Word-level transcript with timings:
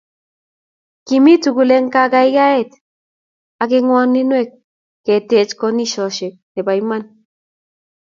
kimii 1.05 1.41
tugul 1.43 1.69
eng 1.75 1.89
kagaigaet 1.93 2.71
ak 3.61 3.69
eng 3.77 3.85
ngwoninweek, 3.87 4.49
keteeche 5.05 5.55
koshinet 5.59 6.33
nebo 6.55 6.71
iman 6.81 7.03